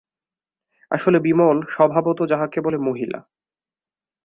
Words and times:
আসলে 0.91 1.17
বিমল 1.19 1.57
স্বভাবত 1.69 2.19
যাকে 2.31 2.59
বলে 2.61 2.77
মহিলা। 2.77 3.19